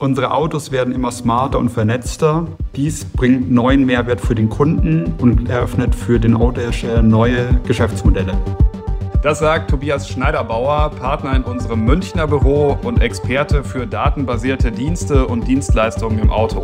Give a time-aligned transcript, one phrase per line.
[0.00, 2.46] Unsere Autos werden immer smarter und vernetzter.
[2.76, 8.32] Dies bringt neuen Mehrwert für den Kunden und eröffnet für den Autohersteller neue Geschäftsmodelle.
[9.24, 15.48] Das sagt Tobias Schneiderbauer, Partner in unserem Münchner Büro und Experte für datenbasierte Dienste und
[15.48, 16.62] Dienstleistungen im Auto.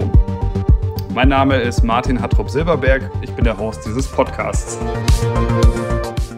[1.12, 4.78] Mein Name ist Martin Hattrup-Silberberg, ich bin der Host dieses Podcasts.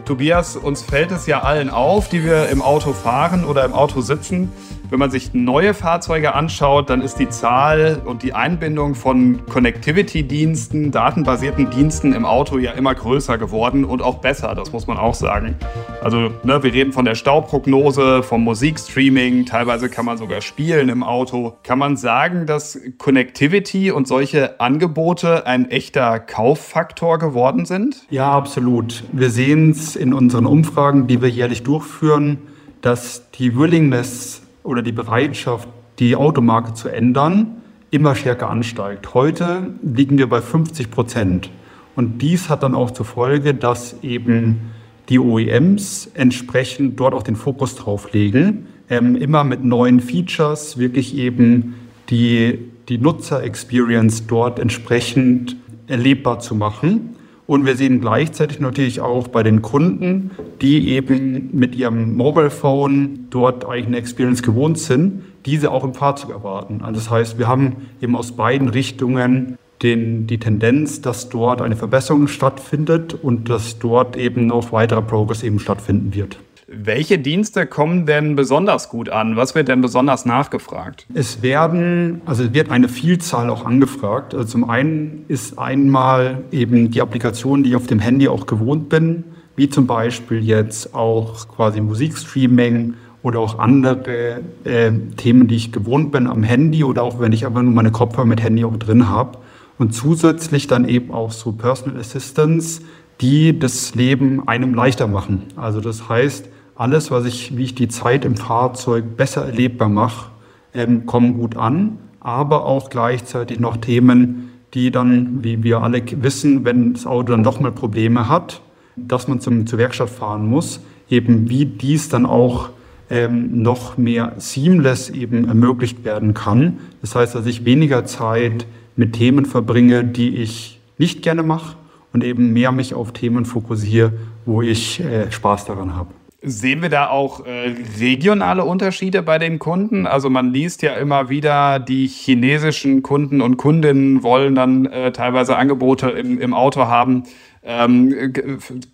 [0.06, 4.00] Tobias, uns fällt es ja allen auf, die wir im Auto fahren oder im Auto
[4.00, 4.50] sitzen,
[4.90, 10.92] wenn man sich neue Fahrzeuge anschaut, dann ist die Zahl und die Einbindung von Connectivity-Diensten,
[10.92, 15.14] datenbasierten Diensten im Auto ja immer größer geworden und auch besser, das muss man auch
[15.14, 15.56] sagen.
[16.02, 21.02] Also ne, wir reden von der Stauprognose, vom Musikstreaming, teilweise kann man sogar spielen im
[21.02, 21.56] Auto.
[21.62, 28.06] Kann man sagen, dass Connectivity und solche Angebote ein echter Kauffaktor geworden sind?
[28.10, 29.02] Ja, absolut.
[29.12, 32.38] Wir sehen es in unseren Umfragen, die wir jährlich durchführen,
[32.82, 39.14] dass die Willingness oder die Bereitschaft, die Automarke zu ändern, immer stärker ansteigt.
[39.14, 41.50] Heute liegen wir bei 50 Prozent.
[41.94, 44.72] Und dies hat dann auch zur Folge, dass eben
[45.08, 51.16] die OEMs entsprechend dort auch den Fokus drauf legen, ähm, immer mit neuen Features wirklich
[51.16, 51.74] eben
[52.10, 52.58] die,
[52.88, 57.15] die Nutzer-Experience dort entsprechend erlebbar zu machen.
[57.46, 63.26] Und wir sehen gleichzeitig natürlich auch bei den Kunden, die eben mit ihrem Mobile Phone
[63.30, 66.80] dort eigentlich eine Experience gewohnt sind, diese auch im Fahrzeug erwarten.
[66.82, 71.76] Also das heißt, wir haben eben aus beiden Richtungen den, die Tendenz, dass dort eine
[71.76, 76.38] Verbesserung stattfindet und dass dort eben noch weiterer Progress eben stattfinden wird.
[76.68, 79.36] Welche Dienste kommen denn besonders gut an?
[79.36, 81.06] Was wird denn besonders nachgefragt?
[81.14, 84.34] Es werden, also es wird eine Vielzahl auch angefragt.
[84.34, 88.88] Also zum einen ist einmal eben die Applikation, die ich auf dem Handy auch gewohnt
[88.88, 89.22] bin,
[89.54, 96.10] wie zum Beispiel jetzt auch quasi Musikstreaming oder auch andere äh, Themen, die ich gewohnt
[96.10, 99.08] bin am Handy oder auch wenn ich einfach nur meine Kopfhörer mit Handy auch drin
[99.08, 99.38] habe.
[99.78, 102.80] Und zusätzlich dann eben auch so Personal Assistants,
[103.20, 105.44] die das Leben einem leichter machen.
[105.54, 110.30] Also das heißt, alles, was ich, wie ich die Zeit im Fahrzeug besser erlebbar mache,
[110.74, 116.64] ähm, kommen gut an, aber auch gleichzeitig noch Themen, die dann, wie wir alle wissen,
[116.64, 118.60] wenn das Auto dann doch mal Probleme hat,
[118.96, 122.70] dass man zum, zur Werkstatt fahren muss, eben wie dies dann auch
[123.08, 126.78] ähm, noch mehr seamless eben ermöglicht werden kann.
[127.00, 128.66] Das heißt, dass ich weniger Zeit
[128.96, 131.76] mit Themen verbringe, die ich nicht gerne mache
[132.12, 134.12] und eben mehr mich auf Themen fokussiere,
[134.44, 136.10] wo ich äh, Spaß daran habe.
[136.42, 140.06] Sehen wir da auch äh, regionale Unterschiede bei den Kunden?
[140.06, 145.56] Also man liest ja immer wieder, die chinesischen Kunden und Kundinnen wollen dann äh, teilweise
[145.56, 147.24] Angebote im, im Auto haben,
[147.66, 148.32] ähm,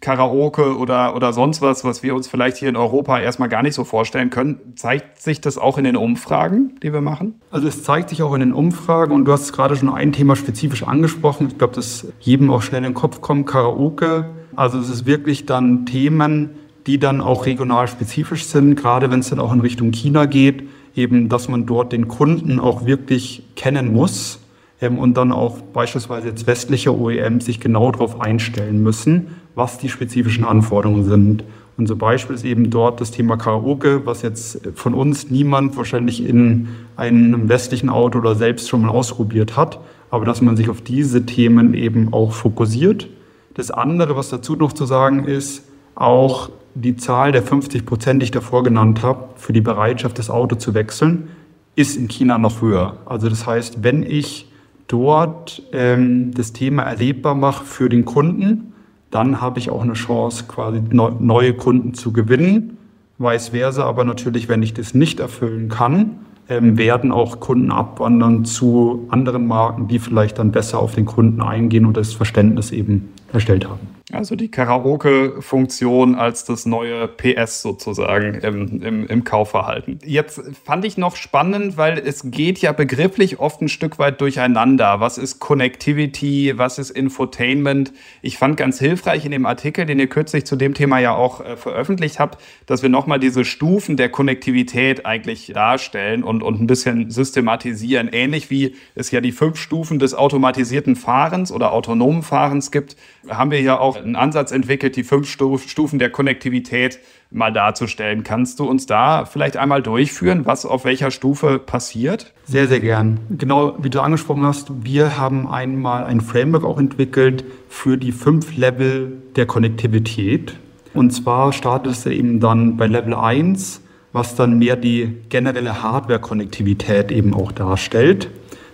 [0.00, 3.74] Karaoke oder, oder sonst was, was wir uns vielleicht hier in Europa erstmal gar nicht
[3.74, 4.59] so vorstellen können.
[4.76, 7.41] Zeigt sich das auch in den Umfragen, die wir machen?
[7.50, 10.36] Also es zeigt sich auch in den Umfragen und du hast gerade schon ein Thema
[10.36, 11.48] spezifisch angesprochen.
[11.48, 14.30] Ich glaube, das jedem auch schnell in den Kopf kommt, Karaoke.
[14.56, 16.50] Also es ist wirklich dann Themen,
[16.87, 20.65] die dann auch regional spezifisch sind, gerade wenn es dann auch in Richtung China geht,
[20.94, 24.41] eben, dass man dort den Kunden auch wirklich kennen muss
[24.81, 29.88] ähm, und dann auch beispielsweise jetzt westliche OEMs sich genau darauf einstellen müssen, was die
[29.88, 31.44] spezifischen Anforderungen sind.
[31.78, 36.69] Unser Beispiel ist eben dort das Thema Karaoke, was jetzt von uns niemand wahrscheinlich in
[36.97, 41.25] einem westlichen Auto oder selbst schon mal ausprobiert hat, aber dass man sich auf diese
[41.25, 43.09] Themen eben auch fokussiert.
[43.54, 48.25] Das andere, was dazu noch zu sagen ist, auch die Zahl der 50 Prozent, die
[48.25, 51.28] ich davor genannt habe, für die Bereitschaft, das Auto zu wechseln,
[51.77, 52.99] ist in China noch höher.
[53.06, 54.50] Also das heißt, wenn ich
[54.88, 58.72] dort ähm, das Thema erlebbar mache für den Kunden,
[59.10, 62.78] dann habe ich auch eine Chance, quasi neue Kunden zu gewinnen.
[63.19, 66.16] Vice versa, aber natürlich, wenn ich das nicht erfüllen kann,
[66.49, 71.41] ähm, werden auch Kunden abwandern zu anderen Marken, die vielleicht dann besser auf den Kunden
[71.41, 73.91] eingehen und das Verständnis eben erstellt haben.
[74.10, 80.00] Also die Karaoke-Funktion als das neue PS sozusagen im, im, im, Kaufverhalten.
[80.04, 84.98] Jetzt fand ich noch spannend, weil es geht ja begrifflich oft ein Stück weit durcheinander.
[84.98, 86.54] Was ist Connectivity?
[86.56, 87.92] Was ist Infotainment?
[88.22, 91.41] Ich fand ganz hilfreich in dem Artikel, den ihr kürzlich zu dem Thema ja auch
[91.41, 96.66] äh, veröffentlicht habt, dass wir nochmal diese Stufen der Konnektivität eigentlich darstellen und, und ein
[96.66, 98.09] bisschen systematisieren.
[98.12, 102.97] Ähnlich wie es ja die fünf Stufen des automatisierten Fahrens oder autonomen Fahrens gibt,
[103.28, 106.98] haben wir ja auch einen Ansatz entwickelt, die fünf Stufen der Konnektivität
[107.30, 108.24] mal darzustellen.
[108.24, 112.33] Kannst du uns da vielleicht einmal durchführen, was auf welcher Stufe passiert?
[112.44, 113.21] Sehr, sehr gern.
[113.30, 118.56] Genau wie du angesprochen hast, wir haben einmal ein Framework auch entwickelt für die fünf
[118.56, 120.54] Level der Konnektivität.
[120.94, 123.80] Und zwar startet es eben dann bei Level 1,
[124.12, 128.30] was dann mehr die generelle Hardware-Konnektivität eben auch darstellt.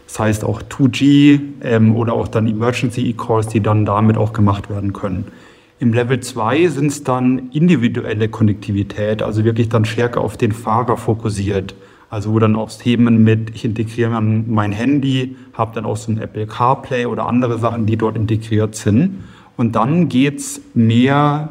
[0.08, 4.70] Das heißt auch 2G ähm, oder auch dann Emergency E-Calls, die dann damit auch gemacht
[4.70, 5.26] werden können.
[5.80, 10.96] Im Level 2 sind es dann individuelle Konnektivität, also wirklich dann stärker auf den Fahrer
[10.96, 11.74] fokussiert.
[12.08, 16.18] Also wo dann auch Themen mit, ich integriere mein Handy, habe dann auch so ein
[16.18, 19.24] Apple CarPlay oder andere Sachen, die dort integriert sind.
[19.58, 21.50] Und dann geht's mehr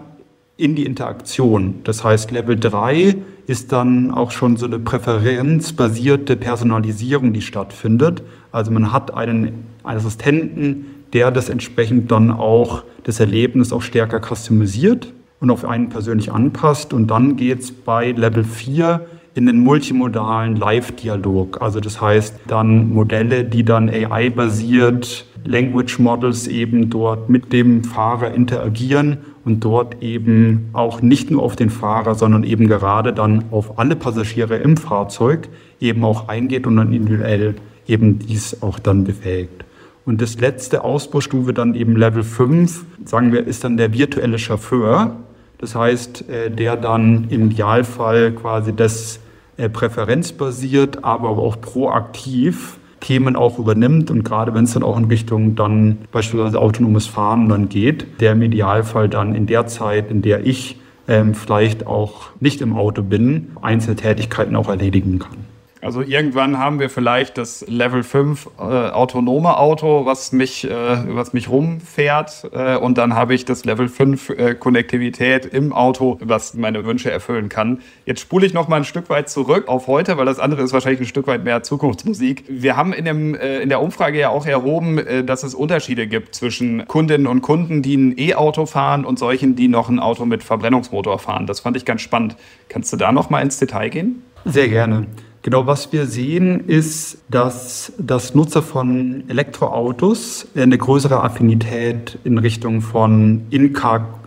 [0.57, 1.75] in die Interaktion.
[1.83, 3.17] Das heißt, Level 3
[3.47, 8.21] ist dann auch schon so eine präferenzbasierte Personalisierung, die stattfindet.
[8.51, 14.19] Also man hat einen, einen Assistenten, der das entsprechend dann auch das Erlebnis auch stärker
[14.19, 16.93] customisiert und auf einen persönlich anpasst.
[16.93, 21.61] Und dann geht's bei Level 4 in den multimodalen Live-Dialog.
[21.61, 28.33] Also das heißt dann Modelle, die dann AI-basiert, Language Models eben dort mit dem Fahrer
[28.33, 33.79] interagieren und dort eben auch nicht nur auf den Fahrer, sondern eben gerade dann auf
[33.79, 35.47] alle Passagiere im Fahrzeug
[35.79, 37.55] eben auch eingeht und dann individuell
[37.87, 39.63] eben dies auch dann befähigt.
[40.05, 45.15] Und das letzte Ausbaustufe dann eben Level 5, sagen wir, ist dann der virtuelle Chauffeur.
[45.59, 49.19] Das heißt, äh, der dann im Idealfall quasi das
[49.55, 55.05] äh, präferenzbasiert, aber auch proaktiv Themen auch übernimmt und gerade wenn es dann auch in
[55.05, 60.21] Richtung dann beispielsweise autonomes Fahren dann geht, der im Idealfall dann in der Zeit, in
[60.21, 65.46] der ich ähm, vielleicht auch nicht im Auto bin, einzelne Tätigkeiten auch erledigen kann.
[65.87, 70.69] Also irgendwann haben wir vielleicht das Level 5 äh, autonome Auto, was mich, äh,
[71.15, 72.49] was mich rumfährt.
[72.51, 77.09] Äh, und dann habe ich das Level 5 äh, Konnektivität im Auto, was meine Wünsche
[77.09, 77.79] erfüllen kann.
[78.05, 80.73] Jetzt spule ich noch mal ein Stück weit zurück auf heute, weil das andere ist
[80.73, 82.43] wahrscheinlich ein Stück weit mehr Zukunftsmusik.
[82.49, 86.05] Wir haben in, dem, äh, in der Umfrage ja auch erhoben, äh, dass es Unterschiede
[86.05, 90.25] gibt zwischen Kundinnen und Kunden, die ein E-Auto fahren und solchen, die noch ein Auto
[90.25, 91.47] mit Verbrennungsmotor fahren.
[91.47, 92.35] Das fand ich ganz spannend.
[92.67, 94.23] Kannst du da noch mal ins Detail gehen?
[94.43, 95.07] Sehr gerne.
[95.47, 102.81] Genau, was wir sehen, ist, dass das Nutzer von Elektroautos eine größere Affinität in Richtung
[102.81, 104.19] von In-Car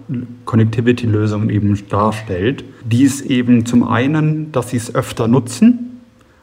[0.46, 2.64] Connectivity-Lösungen eben darstellt.
[2.86, 6.00] Dies eben zum einen, dass sie es öfter nutzen.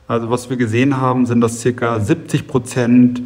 [0.08, 3.24] Also was wir gesehen haben, sind, dass circa 70 Prozent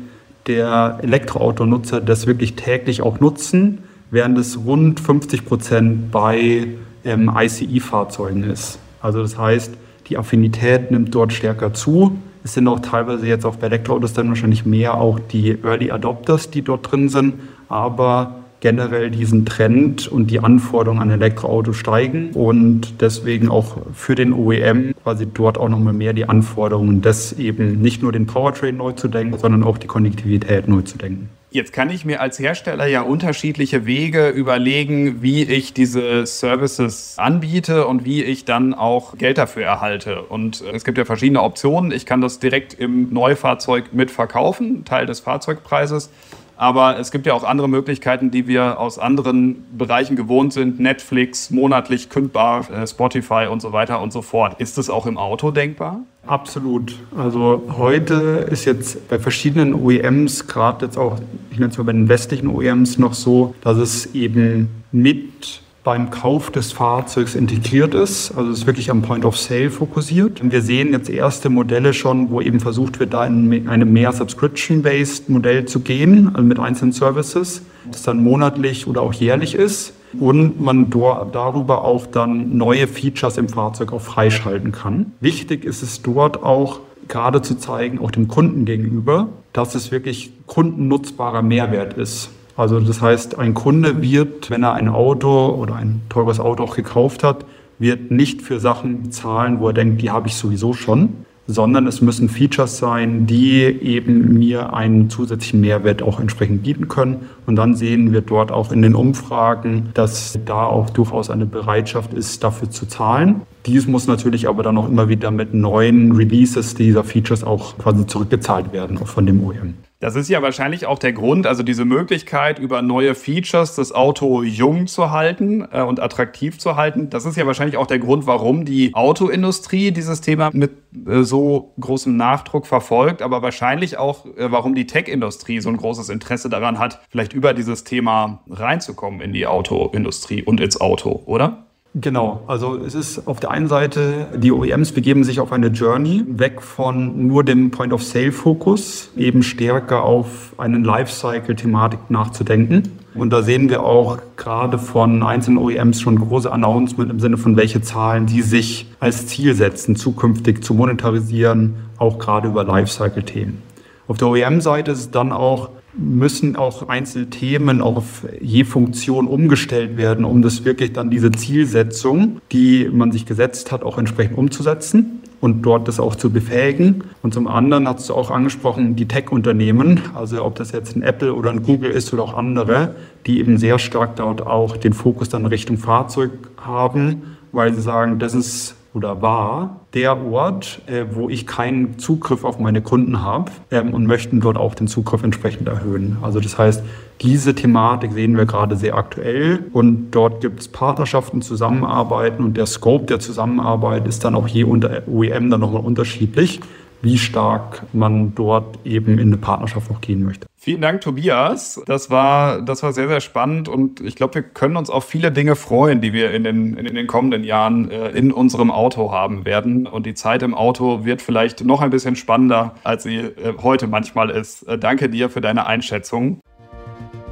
[0.48, 6.70] der Elektroautonutzer das wirklich täglich auch nutzen, während es rund 50 Prozent bei
[7.04, 8.80] ähm, ICE-Fahrzeugen ist.
[9.02, 9.74] Also das heißt,
[10.12, 12.18] die Affinität nimmt dort stärker zu.
[12.44, 16.50] Es sind auch teilweise jetzt auch bei Elektroautos dann wahrscheinlich mehr auch die Early Adopters,
[16.50, 17.36] die dort drin sind.
[17.70, 24.34] Aber generell diesen Trend und die Anforderungen an Elektroautos steigen und deswegen auch für den
[24.34, 28.92] OEM quasi dort auch nochmal mehr die Anforderungen, das eben nicht nur den Powertrain neu
[28.92, 31.30] zu denken, sondern auch die Konnektivität neu zu denken.
[31.54, 37.88] Jetzt kann ich mir als Hersteller ja unterschiedliche Wege überlegen, wie ich diese Services anbiete
[37.88, 40.22] und wie ich dann auch Geld dafür erhalte.
[40.22, 41.92] Und es gibt ja verschiedene Optionen.
[41.92, 46.10] Ich kann das direkt im Neufahrzeug mitverkaufen, Teil des Fahrzeugpreises.
[46.56, 50.80] Aber es gibt ja auch andere Möglichkeiten, die wir aus anderen Bereichen gewohnt sind.
[50.80, 54.62] Netflix, monatlich kündbar, äh, Spotify und so weiter und so fort.
[54.62, 56.00] Ist das auch im Auto denkbar?
[56.26, 56.96] Absolut.
[57.18, 61.20] Also heute ist jetzt bei verschiedenen OEMs, gerade jetzt auch,
[61.50, 66.12] ich nenne es mal bei den westlichen OEMs noch so, dass es eben mit beim
[66.12, 68.32] Kauf des Fahrzeugs integriert ist.
[68.38, 70.40] Also es ist wirklich am Point of Sale fokussiert.
[70.44, 75.30] Wir sehen jetzt erste Modelle schon, wo eben versucht wird, da in eine mehr Subscription-based
[75.30, 80.62] Modell zu gehen, also mit einzelnen Services, das dann monatlich oder auch jährlich ist und
[80.62, 85.14] man darüber auch dann neue Features im Fahrzeug auch freischalten kann.
[85.20, 90.32] Wichtig ist es dort auch, gerade zu zeigen, auch dem Kunden gegenüber, dass es wirklich
[90.48, 92.30] kundennutzbarer Mehrwert ist.
[92.56, 96.76] Also das heißt, ein Kunde wird, wenn er ein Auto oder ein teures Auto auch
[96.76, 97.46] gekauft hat,
[97.80, 102.02] wird nicht für Sachen bezahlen, wo er denkt, die habe ich sowieso schon, sondern es
[102.02, 107.28] müssen Features sein, die eben mir einen zusätzlichen Mehrwert auch entsprechend bieten können.
[107.46, 112.14] Und dann sehen wir dort auch in den Umfragen, dass da auch durchaus eine Bereitschaft
[112.14, 113.42] ist, dafür zu zahlen.
[113.66, 118.08] Dies muss natürlich aber dann auch immer wieder mit neuen Releases dieser Features auch quasi
[118.08, 119.74] zurückgezahlt werden, von dem OEM.
[120.02, 124.42] Das ist ja wahrscheinlich auch der Grund, also diese Möglichkeit, über neue Features das Auto
[124.42, 127.12] jung zu halten äh, und attraktiv zu halten.
[127.12, 130.72] Das ist ja wahrscheinlich auch der Grund, warum die Autoindustrie dieses Thema mit
[131.06, 136.10] äh, so großem Nachdruck verfolgt, aber wahrscheinlich auch, äh, warum die Tech-Industrie so ein großes
[136.10, 141.68] Interesse daran hat, vielleicht über dieses Thema reinzukommen in die Autoindustrie und ins Auto, oder?
[141.94, 146.24] Genau, also es ist auf der einen Seite, die OEMs begeben sich auf eine Journey
[146.26, 152.84] weg von nur dem Point-of-Sale-Fokus, eben stärker auf einen Lifecycle-Thematik nachzudenken.
[153.14, 157.58] Und da sehen wir auch gerade von einzelnen OEMs schon große Announcement im Sinne von
[157.58, 163.62] welche Zahlen die sich als Ziel setzen, zukünftig zu monetarisieren, auch gerade über Lifecycle-Themen.
[164.08, 170.26] Auf der OEM-Seite ist es dann auch müssen auch Einzelthemen auf je Funktion umgestellt werden,
[170.26, 175.64] um das wirklich dann diese Zielsetzung, die man sich gesetzt hat, auch entsprechend umzusetzen und
[175.64, 177.04] dort das auch zu befähigen.
[177.22, 181.34] Und zum anderen hast du auch angesprochen, die Tech-Unternehmen, also ob das jetzt ein Apple
[181.34, 182.96] oder ein Google ist oder auch andere,
[183.26, 188.20] die eben sehr stark dort auch den Fokus dann Richtung Fahrzeug haben, weil sie sagen,
[188.20, 193.52] das ist oder war der Ort, äh, wo ich keinen Zugriff auf meine Kunden habe
[193.72, 196.18] ähm, und möchten dort auch den Zugriff entsprechend erhöhen.
[196.22, 196.84] Also das heißt,
[197.22, 202.66] diese Thematik sehen wir gerade sehr aktuell und dort gibt es Partnerschaften, Zusammenarbeiten und der
[202.66, 206.60] Scope der Zusammenarbeit ist dann auch je unter OEM dann nochmal unterschiedlich
[207.02, 210.48] wie stark man dort eben in eine Partnerschaft noch gehen möchte.
[210.56, 211.82] Vielen Dank, Tobias.
[211.88, 215.32] Das war, das war sehr, sehr spannend und ich glaube, wir können uns auf viele
[215.32, 219.46] Dinge freuen, die wir in den, in den kommenden Jahren äh, in unserem Auto haben
[219.46, 219.88] werden.
[219.88, 223.88] Und die Zeit im Auto wird vielleicht noch ein bisschen spannender, als sie äh, heute
[223.88, 224.62] manchmal ist.
[224.64, 226.42] Äh, danke dir für deine Einschätzung.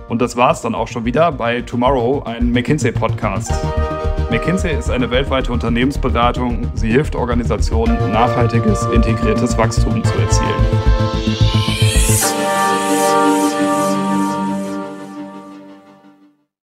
[0.07, 3.53] Und das war es dann auch schon wieder bei Tomorrow, ein McKinsey-Podcast.
[4.29, 6.69] McKinsey ist eine weltweite Unternehmensberatung.
[6.75, 10.88] Sie hilft Organisationen, nachhaltiges, integriertes Wachstum zu erzielen.